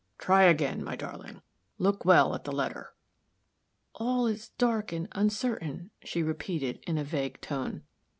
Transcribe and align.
"Try 0.17 0.45
again, 0.45 0.83
my 0.83 0.95
darling. 0.95 1.43
Look 1.77 2.03
well 2.05 2.33
at 2.33 2.43
the 2.43 2.51
letter." 2.51 2.95
"All 3.93 4.25
is 4.25 4.49
dark 4.57 4.91
and 4.91 5.07
uncertain," 5.11 5.91
she 6.03 6.23
repeated, 6.23 6.79
in 6.87 6.97
a 6.97 7.03
vague 7.03 7.39
tone. 7.39 7.83